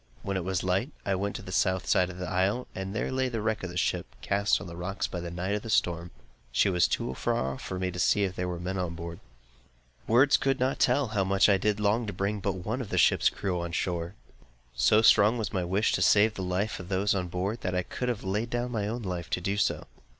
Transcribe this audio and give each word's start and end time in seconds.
When 0.23 0.35
it 0.35 0.43
was 0.43 0.63
light, 0.63 0.89
I 1.05 1.13
went 1.13 1.35
to 1.35 1.43
the 1.43 1.51
South 1.51 1.85
side 1.85 2.09
of 2.09 2.17
the 2.17 2.27
isle, 2.27 2.65
and 2.73 2.95
there 2.95 3.11
lay 3.11 3.29
the 3.29 3.39
wreck 3.39 3.61
of 3.61 3.69
a 3.69 3.77
ship, 3.77 4.07
cast 4.23 4.59
on 4.59 4.65
the 4.65 4.75
rocks 4.75 5.05
in 5.05 5.11
the 5.23 5.29
night 5.29 5.53
by 5.53 5.59
the 5.59 5.69
storm. 5.69 6.09
She 6.51 6.69
was 6.71 6.87
too 6.87 7.13
far 7.13 7.53
off 7.53 7.61
for 7.61 7.77
me 7.77 7.91
to 7.91 7.99
see 7.99 8.23
if 8.23 8.35
there 8.35 8.47
were 8.47 8.59
men 8.59 8.79
on 8.79 8.95
board. 8.95 9.19
Words 10.07 10.37
could 10.37 10.59
not 10.59 10.79
tell 10.79 11.09
how 11.09 11.23
much 11.23 11.47
I 11.49 11.57
did 11.59 11.79
long 11.79 12.07
to 12.07 12.13
bring 12.13 12.39
but 12.39 12.53
one 12.65 12.81
of 12.81 12.89
the 12.89 12.97
ship's 12.97 13.29
crew 13.29 13.61
to 13.61 13.67
the 13.69 13.73
shore! 13.73 14.15
So 14.73 15.03
strong 15.03 15.37
was 15.37 15.53
my 15.53 15.63
wish 15.63 15.91
to 15.93 16.01
save 16.01 16.33
the 16.33 16.41
life 16.41 16.79
of 16.79 16.89
those 16.89 17.13
on 17.13 17.27
board, 17.27 17.61
that 17.61 17.75
I 17.75 17.83
could 17.83 18.09
have 18.09 18.23
laid 18.23 18.49
down 18.49 18.71
my 18.71 18.87
own 18.87 19.03
life 19.03 19.29
to 19.29 19.39
do 19.39 19.55
so. 19.55 19.85